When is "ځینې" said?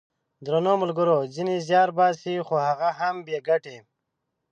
1.33-1.55